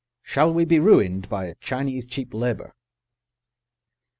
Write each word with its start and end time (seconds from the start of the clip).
SHALL 0.23 0.51
WE 0.55 0.65
BE 0.65 0.79
RUINED 0.79 1.29
BY 1.29 1.53
CHINESE 1.61 2.07
CHEAP 2.07 2.33
LABOUR? 2.33 2.73